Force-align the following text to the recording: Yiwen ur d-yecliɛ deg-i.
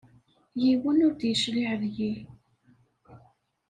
Yiwen 0.63 1.03
ur 1.05 1.13
d-yecliɛ 1.13 1.71
deg-i. 1.81 2.13